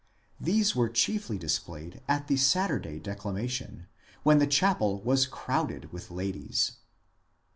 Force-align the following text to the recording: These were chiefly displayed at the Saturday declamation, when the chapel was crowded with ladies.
These 0.39 0.75
were 0.75 0.89
chiefly 0.89 1.37
displayed 1.37 2.01
at 2.07 2.27
the 2.27 2.35
Saturday 2.35 2.97
declamation, 2.97 3.85
when 4.23 4.39
the 4.39 4.47
chapel 4.47 4.99
was 4.99 5.27
crowded 5.27 5.93
with 5.93 6.09
ladies. 6.09 6.77